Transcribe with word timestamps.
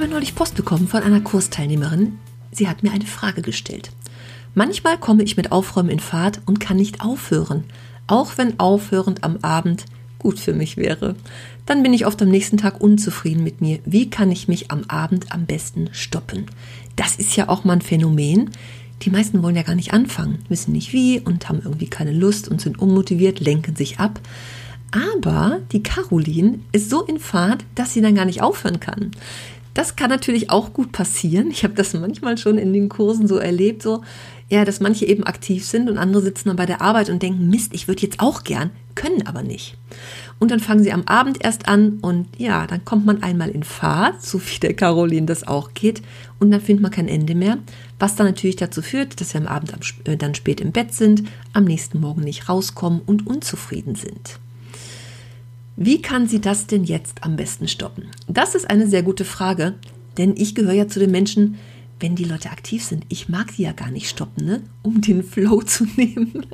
Habe 0.00 0.10
neulich 0.10 0.34
Post 0.34 0.54
bekommen 0.54 0.88
von 0.88 1.02
einer 1.02 1.20
Kursteilnehmerin. 1.20 2.18
Sie 2.52 2.68
hat 2.68 2.82
mir 2.82 2.90
eine 2.90 3.04
Frage 3.04 3.42
gestellt. 3.42 3.90
Manchmal 4.54 4.96
komme 4.96 5.22
ich 5.22 5.36
mit 5.36 5.52
Aufräumen 5.52 5.90
in 5.90 6.00
Fahrt 6.00 6.40
und 6.46 6.58
kann 6.58 6.78
nicht 6.78 7.02
aufhören, 7.02 7.64
auch 8.06 8.38
wenn 8.38 8.58
aufhörend 8.58 9.24
am 9.24 9.36
Abend 9.42 9.84
gut 10.18 10.40
für 10.40 10.54
mich 10.54 10.78
wäre. 10.78 11.16
Dann 11.66 11.82
bin 11.82 11.92
ich 11.92 12.06
oft 12.06 12.22
am 12.22 12.30
nächsten 12.30 12.56
Tag 12.56 12.80
unzufrieden 12.80 13.44
mit 13.44 13.60
mir. 13.60 13.80
Wie 13.84 14.08
kann 14.08 14.32
ich 14.32 14.48
mich 14.48 14.70
am 14.70 14.84
Abend 14.88 15.32
am 15.32 15.44
besten 15.44 15.90
stoppen? 15.92 16.46
Das 16.96 17.16
ist 17.16 17.36
ja 17.36 17.50
auch 17.50 17.64
mal 17.64 17.74
ein 17.74 17.82
Phänomen. 17.82 18.52
Die 19.02 19.10
meisten 19.10 19.42
wollen 19.42 19.56
ja 19.56 19.64
gar 19.64 19.74
nicht 19.74 19.92
anfangen, 19.92 20.38
wissen 20.48 20.72
nicht 20.72 20.94
wie 20.94 21.20
und 21.20 21.50
haben 21.50 21.60
irgendwie 21.62 21.90
keine 21.90 22.12
Lust 22.12 22.48
und 22.48 22.62
sind 22.62 22.78
unmotiviert, 22.78 23.38
lenken 23.38 23.76
sich 23.76 24.00
ab. 24.00 24.18
Aber 24.92 25.58
die 25.72 25.82
Caroline 25.82 26.60
ist 26.72 26.88
so 26.88 27.02
in 27.04 27.18
Fahrt, 27.18 27.66
dass 27.74 27.92
sie 27.92 28.00
dann 28.00 28.14
gar 28.14 28.24
nicht 28.24 28.40
aufhören 28.40 28.80
kann. 28.80 29.10
Das 29.74 29.96
kann 29.96 30.10
natürlich 30.10 30.50
auch 30.50 30.72
gut 30.72 30.92
passieren. 30.92 31.50
Ich 31.50 31.62
habe 31.62 31.74
das 31.74 31.94
manchmal 31.94 32.38
schon 32.38 32.58
in 32.58 32.72
den 32.72 32.88
Kursen 32.88 33.28
so 33.28 33.36
erlebt, 33.36 33.82
so 33.82 34.02
ja, 34.50 34.64
dass 34.64 34.80
manche 34.80 35.06
eben 35.06 35.22
aktiv 35.22 35.64
sind 35.64 35.88
und 35.88 35.96
andere 35.96 36.22
sitzen 36.22 36.48
dann 36.48 36.56
bei 36.56 36.66
der 36.66 36.82
Arbeit 36.82 37.08
und 37.08 37.22
denken, 37.22 37.48
Mist, 37.48 37.72
ich 37.72 37.86
würde 37.86 38.02
jetzt 38.02 38.18
auch 38.18 38.42
gern, 38.42 38.70
können 38.96 39.24
aber 39.26 39.44
nicht. 39.44 39.76
Und 40.40 40.50
dann 40.50 40.58
fangen 40.58 40.82
sie 40.82 40.92
am 40.92 41.04
Abend 41.04 41.44
erst 41.44 41.68
an 41.68 41.98
und 42.02 42.26
ja, 42.36 42.66
dann 42.66 42.84
kommt 42.84 43.06
man 43.06 43.22
einmal 43.22 43.50
in 43.50 43.62
Fahrt, 43.62 44.22
so 44.22 44.40
wie 44.40 44.58
der 44.58 44.74
Caroline 44.74 45.26
das 45.26 45.46
auch 45.46 45.72
geht, 45.72 46.02
und 46.40 46.50
dann 46.50 46.60
findet 46.60 46.82
man 46.82 46.90
kein 46.90 47.06
Ende 47.06 47.36
mehr, 47.36 47.58
was 48.00 48.16
dann 48.16 48.26
natürlich 48.26 48.56
dazu 48.56 48.82
führt, 48.82 49.20
dass 49.20 49.34
wir 49.34 49.40
am 49.40 49.46
Abend 49.46 49.72
äh, 50.04 50.16
dann 50.16 50.34
spät 50.34 50.60
im 50.60 50.72
Bett 50.72 50.92
sind, 50.92 51.22
am 51.52 51.64
nächsten 51.64 52.00
Morgen 52.00 52.22
nicht 52.22 52.48
rauskommen 52.48 53.02
und 53.06 53.28
unzufrieden 53.28 53.94
sind. 53.94 54.40
Wie 55.82 56.02
kann 56.02 56.28
sie 56.28 56.42
das 56.42 56.66
denn 56.66 56.84
jetzt 56.84 57.24
am 57.24 57.36
besten 57.36 57.66
stoppen? 57.66 58.04
Das 58.28 58.54
ist 58.54 58.68
eine 58.68 58.86
sehr 58.86 59.02
gute 59.02 59.24
Frage, 59.24 59.76
denn 60.18 60.34
ich 60.36 60.54
gehöre 60.54 60.74
ja 60.74 60.88
zu 60.88 60.98
den 61.00 61.10
Menschen, 61.10 61.56
wenn 61.98 62.14
die 62.14 62.24
Leute 62.24 62.50
aktiv 62.50 62.84
sind. 62.84 63.06
Ich 63.08 63.30
mag 63.30 63.50
sie 63.50 63.62
ja 63.62 63.72
gar 63.72 63.90
nicht 63.90 64.06
stoppen, 64.06 64.44
ne? 64.44 64.60
um 64.82 65.00
den 65.00 65.22
Flow 65.24 65.62
zu 65.62 65.86
nehmen 65.96 66.44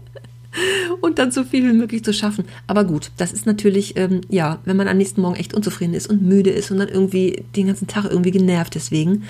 und 1.00 1.18
dann 1.18 1.32
so 1.32 1.42
viel 1.42 1.68
wie 1.68 1.76
möglich 1.76 2.04
zu 2.04 2.14
schaffen. 2.14 2.44
Aber 2.68 2.84
gut, 2.84 3.10
das 3.16 3.32
ist 3.32 3.46
natürlich, 3.46 3.96
ähm, 3.96 4.20
ja, 4.28 4.60
wenn 4.64 4.76
man 4.76 4.86
am 4.86 4.96
nächsten 4.96 5.22
Morgen 5.22 5.34
echt 5.34 5.54
unzufrieden 5.54 5.94
ist 5.94 6.06
und 6.06 6.22
müde 6.22 6.50
ist 6.50 6.70
und 6.70 6.78
dann 6.78 6.88
irgendwie 6.88 7.42
den 7.56 7.66
ganzen 7.66 7.88
Tag 7.88 8.04
irgendwie 8.04 8.30
genervt 8.30 8.76
deswegen, 8.76 9.24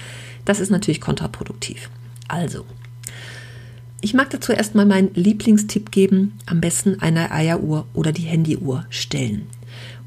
das 0.44 0.60
ist 0.60 0.68
natürlich 0.68 1.00
kontraproduktiv. 1.00 1.88
Also, 2.28 2.66
ich 4.02 4.12
mag 4.12 4.28
dazu 4.28 4.52
erstmal 4.52 4.84
meinen 4.84 5.14
Lieblingstipp 5.14 5.90
geben, 5.90 6.34
am 6.44 6.60
besten 6.60 7.00
eine 7.00 7.30
Eieruhr 7.30 7.86
oder 7.94 8.12
die 8.12 8.24
Handyuhr 8.24 8.84
stellen. 8.90 9.46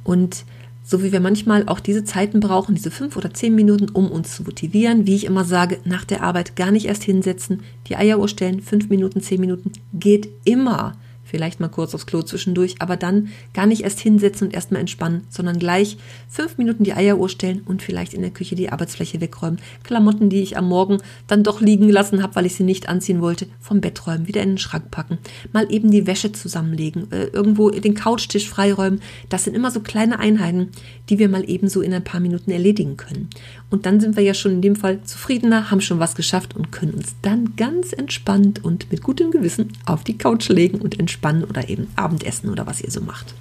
Und 0.04 0.46
so 0.84 1.04
wie 1.04 1.12
wir 1.12 1.20
manchmal 1.20 1.68
auch 1.68 1.80
diese 1.80 2.04
Zeiten 2.04 2.40
brauchen, 2.40 2.74
diese 2.74 2.90
fünf 2.90 3.16
oder 3.16 3.34
zehn 3.34 3.54
Minuten, 3.54 3.90
um 3.90 4.10
uns 4.10 4.36
zu 4.36 4.44
motivieren, 4.44 5.06
wie 5.06 5.16
ich 5.16 5.26
immer 5.26 5.46
sage, 5.46 5.80
nach 5.86 6.04
der 6.04 6.24
Arbeit 6.24 6.56
gar 6.56 6.72
nicht 6.72 6.88
erst 6.88 7.04
hinsetzen, 7.04 7.62
die 7.88 7.96
Eieruhr 7.96 8.28
stellen, 8.28 8.62
fünf 8.62 8.90
Minuten, 8.90 9.22
zehn 9.22 9.40
Minuten, 9.40 9.72
geht 9.94 10.30
immer 10.46 10.94
vielleicht 11.30 11.60
mal 11.60 11.70
kurz 11.70 11.94
aufs 11.94 12.06
Klo 12.06 12.22
zwischendurch, 12.24 12.76
aber 12.80 12.98
dann 12.98 13.30
gar 13.54 13.66
nicht 13.66 13.84
erst 13.84 14.00
hinsetzen 14.00 14.48
und 14.48 14.54
erstmal 14.54 14.82
entspannen, 14.82 15.22
sondern 15.30 15.60
gleich 15.60 15.98
fünf 16.28 16.58
Minuten 16.58 16.84
die 16.84 16.94
Eieruhr 16.94 17.30
stellen 17.30 17.62
und 17.66 17.82
vielleicht 17.82 18.14
in 18.14 18.22
der 18.22 18.32
Küche 18.32 18.56
die 18.56 18.70
Arbeitsfläche 18.72 19.22
wegräumen. 19.22 19.60
Klamotten, 19.84 20.30
die 20.30 20.42
ich 20.42 20.58
am 20.58 20.68
Morgen 20.68 20.98
dann 21.28 21.44
doch 21.44 21.62
liegen 21.62 21.88
gelassen 21.88 22.24
habe, 22.24 22.36
weil 22.36 22.46
ich 22.46 22.56
sie 22.56 22.64
nicht 22.64 22.90
anziehen 22.90 23.22
wollte, 23.22 23.48
vom 23.60 23.82
Bett 23.82 24.08
räumen, 24.08 24.28
wieder 24.28 24.42
in 24.42 24.50
den 24.50 24.58
Schrank 24.58 24.90
packen, 24.92 25.20
mal 25.54 25.72
eben 25.72 25.92
die 25.92 26.08
Wäsche 26.08 26.32
zusammenlegen, 26.32 27.12
äh, 27.12 27.26
irgendwo 27.26 27.70
den 27.70 27.94
Couchtisch 27.94 28.50
freiräumen. 28.50 29.02
Das 29.30 29.44
sind 29.44 29.56
immer 29.56 29.72
so 29.72 29.82
kleine 29.82 30.20
Einheiten, 30.20 30.70
die 31.10 31.20
wir 31.20 31.30
mal 31.30 31.48
eben 31.48 31.70
so 31.70 31.82
in 31.82 31.94
ein 31.94 32.04
paar 32.04 32.20
Minuten 32.20 32.52
erledigen 32.52 32.98
können. 32.98 33.30
Und 33.70 33.86
dann 33.86 34.00
sind 34.00 34.16
wir 34.16 34.24
ja 34.24 34.34
schon 34.34 34.54
in 34.54 34.62
dem 34.62 34.76
Fall 34.76 35.04
zufriedener, 35.04 35.70
haben 35.70 35.82
schon 35.82 36.00
was 36.00 36.16
geschafft 36.16 36.56
und 36.56 36.72
können 36.72 36.94
uns 36.94 37.16
dann 37.22 37.56
ganz 37.56 37.94
entspannt 37.94 38.64
und 38.64 38.92
mit 38.92 39.04
gutem 39.04 39.30
Gewissen 39.30 39.70
auf 39.86 40.04
die 40.04 40.18
Couch 40.18 40.50
legen 40.50 40.80
und 40.80 41.00
entspannen 41.00 41.19
oder 41.24 41.70
eben 41.70 41.88
Abendessen 41.96 42.50
oder 42.50 42.68
was 42.68 42.82
ihr 42.82 42.92
so 42.92 43.02
macht. 43.02 43.34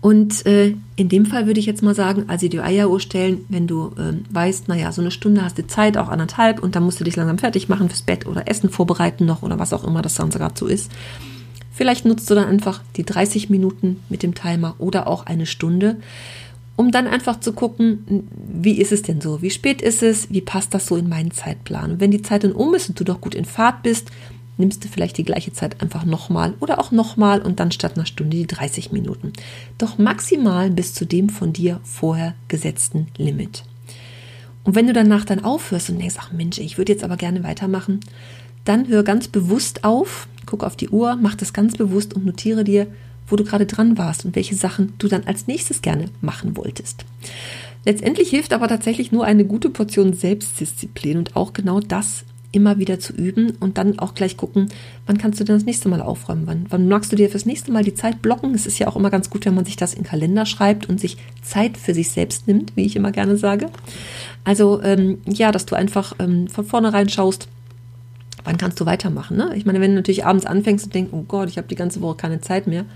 Und 0.00 0.46
äh, 0.46 0.76
in 0.94 1.08
dem 1.08 1.26
Fall 1.26 1.46
würde 1.46 1.58
ich 1.58 1.66
jetzt 1.66 1.82
mal 1.82 1.94
sagen, 1.94 2.24
also 2.28 2.46
die 2.46 2.60
Eieruhr 2.60 3.00
stellen, 3.00 3.44
wenn 3.48 3.66
du 3.66 3.92
äh, 3.96 4.14
weißt, 4.30 4.68
naja, 4.68 4.92
so 4.92 5.00
eine 5.00 5.10
Stunde 5.10 5.42
hast 5.42 5.58
du 5.58 5.66
Zeit, 5.66 5.96
auch 5.96 6.08
anderthalb, 6.08 6.62
und 6.62 6.76
dann 6.76 6.84
musst 6.84 7.00
du 7.00 7.04
dich 7.04 7.16
langsam 7.16 7.38
fertig 7.38 7.68
machen 7.68 7.88
fürs 7.88 8.02
Bett 8.02 8.26
oder 8.26 8.48
Essen 8.48 8.70
vorbereiten 8.70 9.26
noch 9.26 9.42
oder 9.42 9.58
was 9.58 9.72
auch 9.72 9.82
immer 9.82 10.00
das 10.00 10.14
dann 10.14 10.30
gerade 10.30 10.54
so 10.56 10.66
ist. 10.66 10.92
Vielleicht 11.72 12.04
nutzt 12.04 12.30
du 12.30 12.34
dann 12.34 12.48
einfach 12.48 12.80
die 12.96 13.04
30 13.04 13.50
Minuten 13.50 14.00
mit 14.08 14.22
dem 14.22 14.34
Timer 14.34 14.76
oder 14.78 15.08
auch 15.08 15.26
eine 15.26 15.46
Stunde 15.46 15.96
um 16.78 16.92
dann 16.92 17.08
einfach 17.08 17.40
zu 17.40 17.52
gucken, 17.54 18.28
wie 18.32 18.80
ist 18.80 18.92
es 18.92 19.02
denn 19.02 19.20
so? 19.20 19.42
Wie 19.42 19.50
spät 19.50 19.82
ist 19.82 20.00
es? 20.00 20.30
Wie 20.30 20.40
passt 20.40 20.72
das 20.72 20.86
so 20.86 20.94
in 20.94 21.08
meinen 21.08 21.32
Zeitplan? 21.32 21.90
Und 21.90 22.00
wenn 22.00 22.12
die 22.12 22.22
Zeit 22.22 22.44
dann 22.44 22.52
um 22.52 22.72
ist 22.72 22.88
und 22.88 23.00
du 23.00 23.02
doch 23.02 23.20
gut 23.20 23.34
in 23.34 23.46
Fahrt 23.46 23.82
bist, 23.82 24.12
nimmst 24.58 24.84
du 24.84 24.88
vielleicht 24.88 25.16
die 25.16 25.24
gleiche 25.24 25.52
Zeit 25.52 25.80
einfach 25.80 26.04
nochmal 26.04 26.54
oder 26.60 26.78
auch 26.78 26.90
nochmal 26.90 27.40
und 27.40 27.60
dann 27.60 27.72
statt 27.72 27.92
einer 27.96 28.06
Stunde 28.06 28.36
die 28.36 28.46
30 28.46 28.92
Minuten. 28.92 29.32
Doch 29.78 29.98
maximal 29.98 30.70
bis 30.70 30.92
zu 30.92 31.06
dem 31.06 31.28
von 31.30 31.52
dir 31.52 31.80
vorher 31.84 32.34
gesetzten 32.48 33.06
Limit. 33.16 33.64
Und 34.64 34.74
wenn 34.74 34.86
du 34.86 34.92
danach 34.92 35.24
dann 35.24 35.44
aufhörst 35.44 35.88
und 35.88 35.98
denkst, 35.98 36.16
ach 36.18 36.32
Mensch, 36.32 36.58
ich 36.58 36.76
würde 36.76 36.92
jetzt 36.92 37.04
aber 37.04 37.16
gerne 37.16 37.42
weitermachen, 37.42 38.00
dann 38.64 38.88
hör 38.88 39.02
ganz 39.02 39.28
bewusst 39.28 39.84
auf, 39.84 40.28
guck 40.44 40.62
auf 40.62 40.76
die 40.76 40.90
Uhr, 40.90 41.16
mach 41.16 41.34
das 41.34 41.54
ganz 41.54 41.76
bewusst 41.76 42.12
und 42.12 42.26
notiere 42.26 42.64
dir, 42.64 42.86
wo 43.26 43.36
du 43.36 43.44
gerade 43.44 43.66
dran 43.66 43.96
warst 43.96 44.24
und 44.24 44.36
welche 44.36 44.54
Sachen 44.54 44.92
du 44.98 45.08
dann 45.08 45.24
als 45.24 45.46
nächstes 45.46 45.80
gerne 45.80 46.06
machen 46.20 46.56
wolltest. 46.56 47.04
Letztendlich 47.84 48.30
hilft 48.30 48.52
aber 48.52 48.68
tatsächlich 48.68 49.12
nur 49.12 49.24
eine 49.24 49.44
gute 49.44 49.70
Portion 49.70 50.12
Selbstdisziplin 50.12 51.16
und 51.16 51.36
auch 51.36 51.52
genau 51.52 51.80
das 51.80 52.24
immer 52.50 52.78
wieder 52.78 52.98
zu 52.98 53.12
üben 53.12 53.52
und 53.60 53.76
dann 53.76 53.98
auch 53.98 54.14
gleich 54.14 54.36
gucken, 54.36 54.70
wann 55.06 55.18
kannst 55.18 55.38
du 55.38 55.44
denn 55.44 55.56
das 55.56 55.66
nächste 55.66 55.88
Mal 55.88 56.00
aufräumen? 56.00 56.46
Wann, 56.46 56.66
wann 56.70 56.88
magst 56.88 57.12
du 57.12 57.16
dir 57.16 57.28
fürs 57.28 57.44
nächste 57.44 57.72
Mal 57.72 57.84
die 57.84 57.94
Zeit 57.94 58.22
blocken? 58.22 58.54
Es 58.54 58.66
ist 58.66 58.78
ja 58.78 58.88
auch 58.88 58.96
immer 58.96 59.10
ganz 59.10 59.28
gut, 59.28 59.44
wenn 59.44 59.54
man 59.54 59.66
sich 59.66 59.76
das 59.76 59.92
in 59.92 60.02
Kalender 60.02 60.46
schreibt 60.46 60.88
und 60.88 60.98
sich 60.98 61.18
Zeit 61.42 61.76
für 61.76 61.92
sich 61.92 62.10
selbst 62.10 62.46
nimmt, 62.46 62.74
wie 62.74 62.86
ich 62.86 62.96
immer 62.96 63.12
gerne 63.12 63.36
sage. 63.36 63.66
Also 64.44 64.82
ähm, 64.82 65.18
ja, 65.26 65.52
dass 65.52 65.66
du 65.66 65.74
einfach 65.74 66.14
ähm, 66.18 66.48
von 66.48 66.64
vornherein 66.64 67.10
schaust, 67.10 67.48
wann 68.44 68.56
kannst 68.56 68.80
du 68.80 68.86
weitermachen? 68.86 69.36
Ne? 69.36 69.52
Ich 69.54 69.66
meine, 69.66 69.80
wenn 69.80 69.90
du 69.90 69.96
natürlich 69.96 70.24
abends 70.24 70.46
anfängst 70.46 70.86
und 70.86 70.94
denkst, 70.94 71.12
oh 71.12 71.24
Gott, 71.28 71.50
ich 71.50 71.58
habe 71.58 71.68
die 71.68 71.74
ganze 71.74 72.00
Woche 72.00 72.16
keine 72.16 72.40
Zeit 72.40 72.66
mehr, 72.66 72.86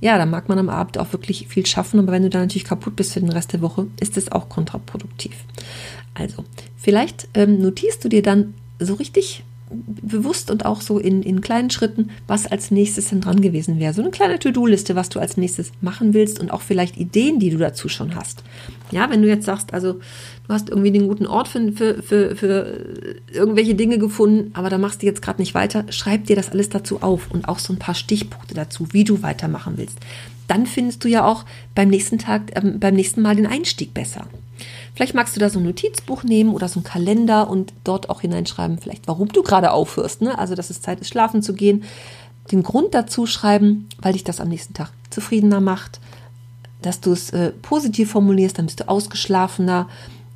ja, 0.00 0.18
dann 0.18 0.30
mag 0.30 0.48
man 0.48 0.58
am 0.58 0.68
Abend 0.68 0.98
auch 0.98 1.12
wirklich 1.12 1.48
viel 1.48 1.64
schaffen, 1.64 1.98
aber 1.98 2.12
wenn 2.12 2.22
du 2.22 2.28
dann 2.28 2.42
natürlich 2.42 2.64
kaputt 2.64 2.96
bist 2.96 3.14
für 3.14 3.20
den 3.20 3.30
Rest 3.30 3.52
der 3.52 3.62
Woche, 3.62 3.86
ist 4.00 4.16
es 4.18 4.30
auch 4.30 4.48
kontraproduktiv. 4.48 5.36
Also, 6.12 6.44
vielleicht 6.76 7.28
ähm, 7.34 7.62
notierst 7.62 8.04
du 8.04 8.08
dir 8.08 8.22
dann 8.22 8.54
so 8.78 8.94
richtig 8.94 9.44
bewusst 9.70 10.50
und 10.50 10.64
auch 10.64 10.80
so 10.80 10.98
in, 10.98 11.22
in 11.22 11.40
kleinen 11.40 11.70
Schritten, 11.70 12.10
was 12.28 12.46
als 12.46 12.70
nächstes 12.70 13.08
denn 13.08 13.20
dran 13.20 13.40
gewesen 13.40 13.80
wäre. 13.80 13.92
So 13.92 14.02
eine 14.02 14.12
kleine 14.12 14.38
To-Do-Liste, 14.38 14.94
was 14.94 15.08
du 15.08 15.18
als 15.18 15.36
nächstes 15.36 15.72
machen 15.80 16.14
willst 16.14 16.38
und 16.38 16.52
auch 16.52 16.60
vielleicht 16.60 16.96
Ideen, 16.96 17.40
die 17.40 17.50
du 17.50 17.58
dazu 17.58 17.88
schon 17.88 18.14
hast. 18.14 18.44
Ja, 18.92 19.10
wenn 19.10 19.22
du 19.22 19.28
jetzt 19.28 19.44
sagst, 19.44 19.74
also 19.74 19.94
du 19.94 20.54
hast 20.54 20.68
irgendwie 20.68 20.92
den 20.92 21.08
guten 21.08 21.26
Ort 21.26 21.48
für, 21.48 21.72
für, 21.72 22.02
für, 22.02 22.36
für 22.36 23.16
irgendwelche 23.32 23.74
Dinge 23.74 23.98
gefunden, 23.98 24.52
aber 24.54 24.70
da 24.70 24.78
machst 24.78 25.02
du 25.02 25.06
jetzt 25.06 25.22
gerade 25.22 25.42
nicht 25.42 25.54
weiter, 25.54 25.84
schreib 25.90 26.26
dir 26.26 26.36
das 26.36 26.50
alles 26.52 26.68
dazu 26.68 27.02
auf 27.02 27.30
und 27.32 27.48
auch 27.48 27.58
so 27.58 27.72
ein 27.72 27.78
paar 27.80 27.96
Stichpunkte 27.96 28.54
dazu, 28.54 28.88
wie 28.92 29.04
du 29.04 29.22
weitermachen 29.22 29.74
willst. 29.76 29.98
Dann 30.46 30.66
findest 30.66 31.02
du 31.02 31.08
ja 31.08 31.24
auch 31.24 31.44
beim 31.74 31.88
nächsten 31.88 32.18
Tag, 32.18 32.54
äh, 32.54 32.60
beim 32.60 32.94
nächsten 32.94 33.20
Mal 33.20 33.34
den 33.34 33.48
Einstieg 33.48 33.94
besser. 33.94 34.28
Vielleicht 34.96 35.14
magst 35.14 35.36
du 35.36 35.40
da 35.40 35.50
so 35.50 35.58
ein 35.58 35.64
Notizbuch 35.64 36.24
nehmen 36.24 36.54
oder 36.54 36.68
so 36.68 36.80
ein 36.80 36.82
Kalender 36.82 37.50
und 37.50 37.74
dort 37.84 38.08
auch 38.08 38.22
hineinschreiben, 38.22 38.78
vielleicht 38.78 39.06
warum 39.06 39.28
du 39.28 39.42
gerade 39.42 39.72
aufhörst. 39.72 40.22
Ne? 40.22 40.38
Also, 40.38 40.54
dass 40.54 40.70
es 40.70 40.80
Zeit 40.80 41.00
ist, 41.02 41.08
schlafen 41.08 41.42
zu 41.42 41.52
gehen. 41.52 41.84
Den 42.50 42.62
Grund 42.62 42.94
dazu 42.94 43.26
schreiben, 43.26 43.90
weil 44.00 44.14
dich 44.14 44.24
das 44.24 44.40
am 44.40 44.48
nächsten 44.48 44.72
Tag 44.72 44.90
zufriedener 45.10 45.60
macht. 45.60 46.00
Dass 46.80 47.00
du 47.00 47.12
es 47.12 47.28
äh, 47.30 47.50
positiv 47.50 48.10
formulierst, 48.10 48.56
dann 48.56 48.66
bist 48.66 48.80
du 48.80 48.88
ausgeschlafener, 48.88 49.86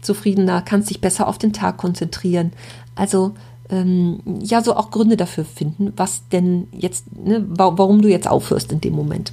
zufriedener, 0.03 0.61
kannst 0.61 0.91
dich 0.91 1.01
besser 1.01 1.27
auf 1.27 1.39
den 1.39 1.55
Tag 1.55 1.79
konzentrieren. 1.79 2.53
Also, 2.95 3.33
ähm, 3.71 4.21
ja, 4.43 4.63
so 4.63 4.77
auch 4.77 4.91
Gründe 4.91 5.17
dafür 5.17 5.47
finden, 5.47 5.95
was 5.97 6.29
denn 6.29 6.69
jetzt, 6.73 7.07
ne, 7.17 7.43
warum 7.49 8.03
du 8.03 8.11
jetzt 8.11 8.29
aufhörst 8.29 8.73
in 8.73 8.83
dem 8.83 8.93
Moment. 8.93 9.33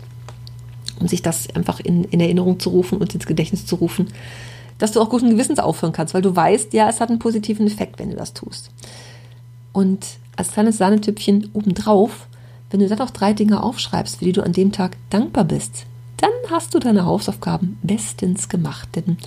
Um 1.02 1.10
sich 1.10 1.22
das 1.22 1.54
einfach 1.54 1.82
in, 1.82 2.06
in 2.06 2.22
Erinnerung 2.22 2.62
zu 2.62 2.70
rufen 2.70 3.00
und 3.00 3.14
ins 3.14 3.28
Gedächtnis 3.28 3.66
zu 3.66 3.76
rufen 3.76 4.08
dass 4.78 4.92
du 4.92 5.02
auch 5.02 5.10
guten 5.10 5.30
Gewissens 5.30 5.60
aufhören 5.60 5.94
kannst, 5.94 6.14
weil 6.14 6.22
du 6.22 6.36
weißt, 6.36 6.74
ja, 6.74 6.90
es 6.90 7.02
hat 7.02 7.10
einen 7.10 7.20
positiven 7.20 7.68
Effekt, 7.68 8.00
wenn 8.00 8.10
du 8.10 8.16
das 8.16 8.34
tust. 8.34 8.70
Und 9.74 10.06
als 10.36 10.52
kleines 10.52 10.78
Sahnetüpfchen 10.78 11.50
obendrauf, 11.54 12.28
wenn 12.70 12.80
du 12.80 12.88
dann 12.88 12.98
noch 12.98 13.10
drei 13.10 13.34
Dinge 13.34 13.64
aufschreibst, 13.64 14.18
für 14.18 14.26
die 14.26 14.34
du 14.34 14.44
an 14.44 14.54
dem 14.54 14.72
Tag 14.72 14.98
dankbar 15.10 15.46
bist, 15.46 15.86
dann 16.18 16.32
hast 16.50 16.74
du 16.74 16.80
deine 16.80 17.06
Hausaufgaben 17.06 17.78
bestens 17.84 18.50
gemacht. 18.50 18.90
Denn 18.96 19.18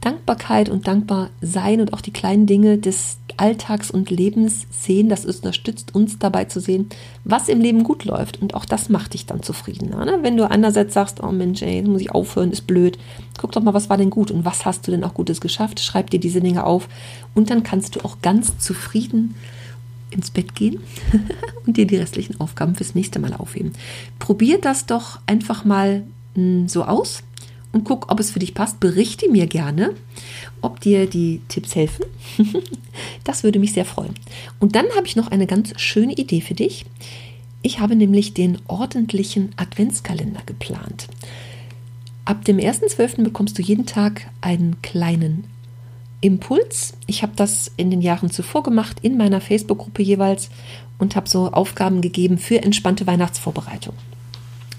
Dankbarkeit 0.00 0.68
und 0.68 0.86
dankbar 0.86 1.30
sein 1.40 1.80
und 1.80 1.92
auch 1.92 2.00
die 2.00 2.12
kleinen 2.12 2.46
Dinge 2.46 2.78
des 2.78 3.18
Alltags 3.36 3.90
und 3.90 4.10
Lebens 4.10 4.66
sehen, 4.70 5.08
das 5.08 5.24
unterstützt 5.24 5.94
uns 5.94 6.18
dabei 6.18 6.44
zu 6.44 6.60
sehen, 6.60 6.88
was 7.24 7.48
im 7.48 7.60
Leben 7.60 7.84
gut 7.84 8.04
läuft. 8.04 8.40
Und 8.40 8.54
auch 8.54 8.64
das 8.64 8.88
macht 8.88 9.14
dich 9.14 9.26
dann 9.26 9.42
zufriedener. 9.42 10.04
Ne? 10.04 10.18
Wenn 10.22 10.36
du 10.36 10.48
einerseits 10.48 10.94
sagst, 10.94 11.22
oh 11.22 11.32
Mensch, 11.32 11.62
ey, 11.62 11.76
jetzt 11.76 11.88
muss 11.88 12.00
ich 12.00 12.12
aufhören, 12.12 12.52
ist 12.52 12.66
blöd. 12.66 12.98
Guck 13.38 13.52
doch 13.52 13.62
mal, 13.62 13.74
was 13.74 13.90
war 13.90 13.96
denn 13.96 14.10
gut 14.10 14.30
und 14.30 14.44
was 14.44 14.64
hast 14.64 14.86
du 14.86 14.90
denn 14.90 15.04
auch 15.04 15.14
Gutes 15.14 15.40
geschafft? 15.40 15.80
Schreib 15.80 16.10
dir 16.10 16.20
diese 16.20 16.40
Dinge 16.40 16.64
auf 16.64 16.88
und 17.34 17.50
dann 17.50 17.62
kannst 17.62 17.96
du 17.96 18.04
auch 18.04 18.18
ganz 18.22 18.58
zufrieden 18.58 19.34
ins 20.10 20.30
Bett 20.30 20.54
gehen 20.54 20.80
und 21.66 21.76
dir 21.76 21.86
die 21.86 21.96
restlichen 21.96 22.40
Aufgaben 22.40 22.74
fürs 22.74 22.94
nächste 22.94 23.18
Mal 23.18 23.34
aufheben. 23.34 23.72
Probier 24.18 24.60
das 24.60 24.86
doch 24.86 25.20
einfach 25.26 25.64
mal 25.64 26.04
hm, 26.34 26.68
so 26.68 26.84
aus 26.84 27.22
und 27.72 27.84
guck, 27.84 28.10
ob 28.10 28.20
es 28.20 28.30
für 28.30 28.38
dich 28.38 28.54
passt. 28.54 28.80
Berichte 28.80 29.30
mir 29.30 29.46
gerne, 29.46 29.94
ob 30.62 30.80
dir 30.80 31.06
die 31.06 31.40
Tipps 31.48 31.74
helfen. 31.74 32.06
das 33.24 33.42
würde 33.42 33.58
mich 33.58 33.72
sehr 33.72 33.84
freuen. 33.84 34.14
Und 34.58 34.74
dann 34.74 34.86
habe 34.96 35.06
ich 35.06 35.16
noch 35.16 35.30
eine 35.30 35.46
ganz 35.46 35.78
schöne 35.80 36.14
Idee 36.14 36.40
für 36.40 36.54
dich. 36.54 36.86
Ich 37.62 37.80
habe 37.80 37.96
nämlich 37.96 38.34
den 38.34 38.58
ordentlichen 38.68 39.52
Adventskalender 39.56 40.42
geplant. 40.46 41.08
Ab 42.24 42.44
dem 42.44 42.58
1.12. 42.58 43.24
bekommst 43.24 43.58
du 43.58 43.62
jeden 43.62 43.86
Tag 43.86 44.28
einen 44.40 44.80
kleinen 44.82 45.44
Impuls. 46.20 46.94
Ich 47.06 47.22
habe 47.22 47.32
das 47.36 47.70
in 47.76 47.90
den 47.90 48.02
Jahren 48.02 48.30
zuvor 48.30 48.62
gemacht, 48.62 48.98
in 49.02 49.16
meiner 49.16 49.40
Facebook-Gruppe 49.40 50.02
jeweils 50.02 50.50
und 50.98 51.16
habe 51.16 51.28
so 51.28 51.50
Aufgaben 51.50 52.00
gegeben 52.00 52.38
für 52.38 52.62
entspannte 52.62 53.06
Weihnachtsvorbereitung. 53.06 53.94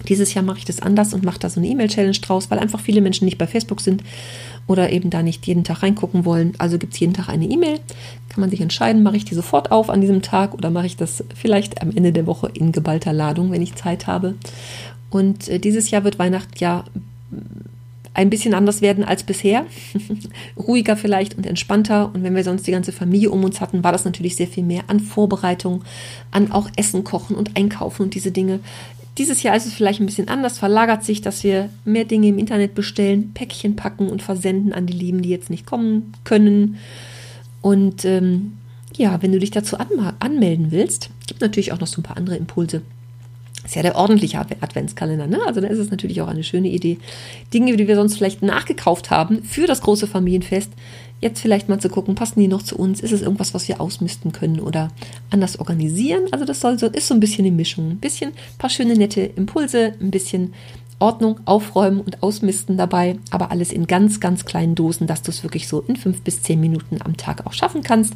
Dieses 0.08 0.34
Jahr 0.34 0.44
mache 0.44 0.60
ich 0.60 0.66
das 0.66 0.82
anders 0.82 1.14
und 1.14 1.24
mache 1.24 1.40
da 1.40 1.50
so 1.50 1.60
eine 1.60 1.68
E-Mail-Challenge 1.68 2.18
draus, 2.20 2.50
weil 2.50 2.60
einfach 2.60 2.80
viele 2.80 3.02
Menschen 3.02 3.26
nicht 3.26 3.38
bei 3.38 3.48
Facebook 3.48 3.82
sind 3.82 4.04
oder 4.68 4.92
eben 4.92 5.10
da 5.10 5.24
nicht 5.24 5.46
jeden 5.48 5.64
Tag 5.64 5.84
reingucken 5.84 6.26
wollen. 6.26 6.54
Also 6.58 6.78
gibt 6.78 6.94
es 6.94 7.00
jeden 7.00 7.14
Tag 7.14 7.28
eine 7.28 7.46
E-Mail. 7.46 7.80
Kann 8.30 8.42
man 8.42 8.50
sich 8.50 8.62
entscheiden, 8.62 9.04
mache 9.04 9.18
ich 9.18 9.26
die 9.26 9.36
sofort 9.36 9.72
auf 9.72 9.90
an 9.90 10.02
diesem 10.02 10.22
Tag 10.22 10.54
oder 10.54 10.70
mache 10.70 10.86
ich 10.86 10.96
das 10.96 11.24
vielleicht 11.36 11.82
am 11.82 11.90
Ende 11.96 12.12
der 12.12 12.28
Woche 12.28 12.50
in 12.54 12.72
geballter 12.72 13.12
Ladung, 13.12 13.52
wenn 13.52 13.62
ich 13.62 13.76
Zeit 13.76 14.08
habe. 14.08 14.36
Und 15.10 15.48
äh, 15.50 15.60
dieses 15.60 15.90
Jahr 15.90 16.04
wird 16.04 16.20
Weihnachten 16.20 16.54
ja 16.60 16.86
ein 18.14 18.30
bisschen 18.30 18.54
anders 18.54 18.82
werden 18.82 19.04
als 19.04 19.24
bisher. 19.24 19.66
Ruhiger 20.58 20.98
vielleicht 20.98 21.38
und 21.38 21.46
entspannter. 21.46 22.12
Und 22.14 22.24
wenn 22.24 22.36
wir 22.36 22.44
sonst 22.44 22.68
die 22.68 22.72
ganze 22.72 22.92
Familie 22.92 23.32
um 23.32 23.44
uns 23.44 23.62
hatten, 23.62 23.84
war 23.84 23.92
das 23.92 24.06
natürlich 24.06 24.36
sehr 24.36 24.48
viel 24.48 24.64
mehr 24.64 24.84
an 24.88 25.00
Vorbereitung, 25.00 25.84
an 26.32 26.52
auch 26.52 26.70
Essen 26.76 27.04
kochen 27.04 27.36
und 27.36 27.56
einkaufen 27.56 28.04
und 28.04 28.16
diese 28.16 28.32
Dinge. 28.32 28.60
Dieses 29.20 29.44
Jahr 29.44 29.56
ist 29.56 29.66
es 29.66 29.74
vielleicht 29.74 30.00
ein 30.00 30.06
bisschen 30.06 30.30
anders, 30.30 30.58
verlagert 30.58 31.04
sich, 31.04 31.22
dass 31.22 31.44
wir 31.44 31.70
mehr 31.84 32.06
Dinge 32.06 32.30
im 32.30 32.40
Internet 32.40 32.74
bestellen, 32.74 33.32
Päckchen 33.34 33.76
packen 33.76 34.10
und 34.10 34.24
versenden 34.24 34.74
an 34.74 34.86
die 34.86 34.94
Lieben, 34.94 35.22
die 35.22 35.30
jetzt 35.30 35.50
nicht 35.50 35.66
kommen 35.66 36.14
können. 36.24 36.78
Und 37.62 38.06
ähm, 38.06 38.54
ja, 38.96 39.22
wenn 39.22 39.34
du 39.34 39.40
dich 39.40 39.52
dazu 39.52 39.78
anmelden 39.78 40.72
willst, 40.72 41.10
gibt 41.28 41.42
natürlich 41.42 41.74
auch 41.74 41.80
noch 41.80 41.88
so 41.88 42.00
ein 42.00 42.04
paar 42.04 42.18
andere 42.18 42.38
Impulse 42.38 42.82
ist 43.66 43.76
ja 43.76 43.82
der 43.82 43.96
ordentliche 43.96 44.40
Adventskalender, 44.40 45.28
ne? 45.28 45.40
Also 45.46 45.62
da 45.62 45.68
ist 45.68 45.78
es 45.78 45.92
natürlich 45.92 46.22
auch 46.22 46.28
eine 46.28 46.44
schöne 46.44 46.70
Idee, 46.70 46.98
Dinge, 47.54 47.76
die 47.76 47.88
wir 47.88 47.96
sonst 47.96 48.18
vielleicht 48.18 48.42
nachgekauft 48.42 49.12
haben 49.12 49.44
für 49.44 49.68
das 49.68 49.82
große 49.82 50.08
Familienfest, 50.08 50.72
jetzt 51.22 51.42
vielleicht 51.42 51.70
mal 51.70 51.80
zu 51.80 51.90
gucken, 51.90 52.16
passen 52.16 52.40
die 52.40 52.48
noch 52.48 52.64
zu 52.64 52.78
uns? 52.78 53.02
Ist 53.02 53.12
es 53.12 53.22
irgendwas, 53.22 53.54
was 53.54 53.68
wir 53.68 53.82
ausmisten 53.82 54.32
können 54.32 54.60
oder 54.60 54.90
anders 55.30 55.60
organisieren? 55.60 56.24
Also 56.32 56.46
das 56.46 56.60
soll 56.60 56.80
so, 56.80 56.88
ist 56.88 57.08
so 57.08 57.14
ein 57.14 57.20
bisschen 57.20 57.46
eine 57.46 57.56
Mischung. 57.56 57.92
Ein 57.92 58.00
bisschen, 58.00 58.32
paar 58.58 58.70
schöne, 58.70 58.96
nette 58.96 59.22
Impulse, 59.22 59.94
ein 60.00 60.12
bisschen 60.12 60.54
Ordnung, 61.00 61.40
Aufräumen 61.46 62.02
und 62.02 62.22
Ausmisten 62.22 62.78
dabei, 62.78 63.18
aber 63.32 63.52
alles 63.52 63.72
in 63.72 63.88
ganz, 63.88 64.20
ganz 64.20 64.46
kleinen 64.46 64.76
Dosen, 64.76 65.08
dass 65.08 65.22
du 65.22 65.32
es 65.32 65.44
wirklich 65.44 65.68
so 65.68 65.82
in 65.82 65.96
fünf 65.96 66.22
bis 66.22 66.42
zehn 66.42 66.60
Minuten 66.60 67.02
am 67.02 67.16
Tag 67.16 67.46
auch 67.46 67.54
schaffen 67.54 67.84
kannst 67.84 68.14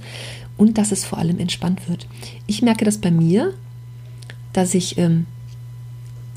und 0.58 0.78
dass 0.78 0.92
es 0.92 1.06
vor 1.06 1.18
allem 1.18 1.40
entspannt 1.40 1.88
wird. 1.88 2.08
Ich 2.46 2.62
merke 2.62 2.84
das 2.84 2.98
bei 2.98 3.10
mir, 3.10 3.54
dass 4.52 4.74
ich 4.74 4.98
ähm, 4.98 5.26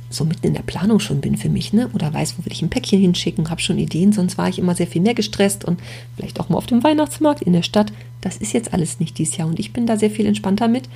so 0.08 0.24
mitten 0.24 0.46
in 0.46 0.54
der 0.54 0.62
Planung 0.62 1.00
schon 1.00 1.20
bin 1.20 1.36
für 1.36 1.48
mich, 1.48 1.72
ne? 1.72 1.88
Oder 1.92 2.12
weiß, 2.12 2.38
wo 2.38 2.44
will 2.44 2.52
ich 2.52 2.62
ein 2.62 2.70
Päckchen 2.70 3.00
hinschicken, 3.00 3.50
habe 3.50 3.60
schon 3.60 3.78
Ideen, 3.78 4.12
sonst 4.12 4.38
war 4.38 4.48
ich 4.48 4.58
immer 4.58 4.74
sehr 4.74 4.86
viel 4.86 5.02
mehr 5.02 5.14
gestresst 5.14 5.64
und 5.64 5.80
vielleicht 6.16 6.38
auch 6.40 6.48
mal 6.48 6.58
auf 6.58 6.66
dem 6.66 6.84
Weihnachtsmarkt 6.84 7.42
in 7.42 7.52
der 7.52 7.62
Stadt. 7.62 7.92
Das 8.20 8.36
ist 8.36 8.52
jetzt 8.52 8.72
alles 8.72 9.00
nicht 9.00 9.18
dieses 9.18 9.36
Jahr 9.36 9.48
und 9.48 9.58
ich 9.58 9.72
bin 9.72 9.86
da 9.86 9.96
sehr 9.96 10.10
viel 10.10 10.26
entspannter 10.26 10.68
mit. 10.68 10.88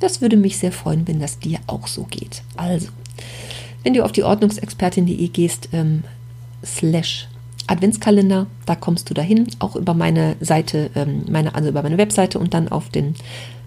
Das 0.00 0.20
würde 0.20 0.36
mich 0.36 0.58
sehr 0.58 0.72
freuen, 0.72 1.06
wenn 1.06 1.20
das 1.20 1.38
dir 1.38 1.58
auch 1.66 1.86
so 1.86 2.04
geht. 2.04 2.42
Also, 2.56 2.88
wenn 3.82 3.94
du 3.94 4.04
auf 4.04 4.12
die 4.12 4.24
Ordnungsexpertin.de 4.24 5.28
gehst, 5.28 5.68
ähm, 5.72 6.02
slash 6.64 7.28
Adventskalender, 7.68 8.46
da 8.64 8.74
kommst 8.76 9.10
du 9.10 9.14
dahin, 9.14 9.46
auch 9.58 9.76
über 9.76 9.94
meine 9.94 10.36
Seite, 10.40 10.90
ähm, 10.94 11.24
meine, 11.28 11.54
also 11.54 11.68
über 11.68 11.82
meine 11.82 11.98
Webseite 11.98 12.38
und 12.38 12.54
dann 12.54 12.68
auf 12.68 12.90
den 12.90 13.14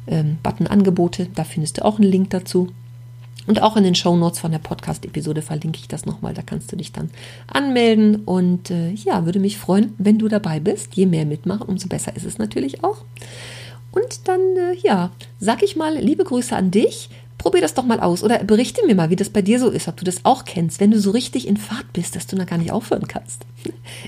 ähm, 0.08 0.38
Button 0.44 0.68
Angebote, 0.68 1.28
da 1.36 1.44
findest 1.44 1.78
du 1.78 1.86
auch 1.86 2.00
einen 2.00 2.10
Link 2.10 2.30
dazu. 2.30 2.70
Und 3.50 3.64
auch 3.64 3.76
in 3.76 3.84
den 3.84 3.96
Show 3.96 4.16
Notes 4.16 4.38
von 4.38 4.52
der 4.52 4.60
Podcast-Episode 4.60 5.42
verlinke 5.42 5.80
ich 5.80 5.88
das 5.88 6.06
nochmal. 6.06 6.36
Da 6.36 6.44
kannst 6.44 6.72
du 6.72 6.76
dich 6.76 6.92
dann 6.92 7.10
anmelden. 7.48 8.18
Und 8.18 8.70
äh, 8.70 8.92
ja, 8.92 9.26
würde 9.26 9.40
mich 9.40 9.58
freuen, 9.58 9.96
wenn 9.98 10.20
du 10.20 10.28
dabei 10.28 10.60
bist. 10.60 10.94
Je 10.94 11.08
mehr 11.08 11.26
mitmachen, 11.26 11.64
umso 11.64 11.88
besser 11.88 12.16
ist 12.16 12.26
es 12.26 12.38
natürlich 12.38 12.84
auch. 12.84 13.04
Und 13.92 14.28
dann, 14.28 14.40
äh, 14.56 14.76
ja, 14.84 15.10
sag 15.40 15.64
ich 15.64 15.76
mal, 15.76 15.98
liebe 15.98 16.26
Grüße 16.26 16.56
an 16.56 16.70
dich. 16.70 17.10
Probier 17.40 17.62
das 17.62 17.74
doch 17.74 17.86
mal 17.86 18.00
aus 18.00 18.22
oder 18.22 18.38
berichte 18.44 18.86
mir 18.86 18.94
mal, 18.94 19.10
wie 19.10 19.16
das 19.16 19.32
bei 19.32 19.42
dir 19.42 19.60
so 19.60 19.70
ist, 19.70 19.88
ob 19.88 19.98
du 19.98 20.06
das 20.06 20.26
auch 20.26 20.46
kennst, 20.46 20.80
wenn 20.80 20.92
du 20.92 21.00
so 21.00 21.10
richtig 21.10 21.48
in 21.48 21.58
Fahrt 21.58 21.92
bist, 21.92 22.16
dass 22.16 22.28
du 22.28 22.36
da 22.36 22.44
gar 22.44 22.60
nicht 22.60 22.72
aufhören 22.72 23.08
kannst. 23.08 23.48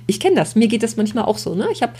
Ich 0.05 0.19
kenne 0.19 0.35
das, 0.35 0.55
mir 0.55 0.67
geht 0.67 0.83
das 0.83 0.97
manchmal 0.97 1.25
auch 1.25 1.39
so. 1.39 1.55
Ne? 1.55 1.65
Ich 1.71 1.81
habe 1.81 1.93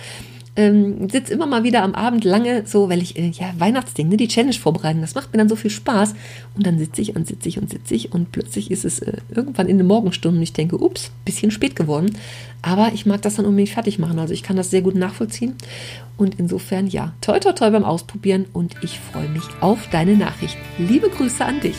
ähm, 0.55 1.09
sitze 1.09 1.33
immer 1.33 1.45
mal 1.45 1.63
wieder 1.63 1.81
am 1.81 1.95
Abend 1.95 2.25
lange 2.25 2.63
so, 2.65 2.89
weil 2.89 3.01
ich, 3.01 3.17
äh, 3.17 3.29
ja, 3.29 3.53
Weihnachtsding, 3.57 4.09
ne, 4.09 4.17
die 4.17 4.27
Challenge 4.27 4.53
vorbereiten, 4.53 5.01
das 5.01 5.15
macht 5.15 5.31
mir 5.31 5.37
dann 5.37 5.47
so 5.47 5.55
viel 5.55 5.71
Spaß. 5.71 6.13
Und 6.55 6.65
dann 6.67 6.77
sitze 6.77 7.01
ich 7.01 7.15
und 7.15 7.25
sitze 7.27 7.47
ich 7.47 7.57
und 7.57 7.69
sitze 7.69 7.95
ich 7.95 8.11
und 8.11 8.31
plötzlich 8.31 8.69
ist 8.69 8.83
es 8.83 8.99
äh, 8.99 9.13
irgendwann 9.33 9.67
in 9.67 9.77
den 9.77 9.87
Morgenstunden 9.87 10.39
und 10.39 10.43
ich 10.43 10.53
denke, 10.53 10.77
ups, 10.77 11.11
bisschen 11.23 11.51
spät 11.51 11.75
geworden. 11.75 12.17
Aber 12.61 12.91
ich 12.93 13.05
mag 13.05 13.21
das 13.21 13.35
dann 13.35 13.45
unbedingt 13.45 13.69
fertig 13.69 13.97
machen. 13.97 14.19
Also 14.19 14.33
ich 14.33 14.43
kann 14.43 14.57
das 14.57 14.69
sehr 14.69 14.81
gut 14.81 14.95
nachvollziehen. 14.95 15.55
Und 16.17 16.37
insofern, 16.37 16.87
ja, 16.87 17.13
toi, 17.21 17.39
toi, 17.39 17.53
toi 17.53 17.71
beim 17.71 17.85
Ausprobieren 17.85 18.45
und 18.53 18.75
ich 18.83 18.99
freue 18.99 19.29
mich 19.29 19.43
auf 19.61 19.89
deine 19.89 20.15
Nachricht. 20.15 20.57
Liebe 20.77 21.09
Grüße 21.09 21.43
an 21.43 21.61
dich. 21.61 21.77